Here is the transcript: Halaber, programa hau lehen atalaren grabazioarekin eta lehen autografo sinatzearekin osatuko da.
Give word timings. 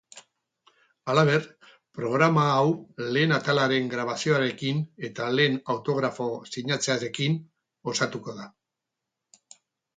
Halaber, 1.11 1.41
programa 1.97 2.45
hau 2.53 2.71
lehen 3.17 3.35
atalaren 3.37 3.91
grabazioarekin 3.93 4.81
eta 5.11 5.29
lehen 5.37 5.61
autografo 5.77 6.31
sinatzearekin 6.57 7.39
osatuko 7.95 8.39
da. 8.43 8.51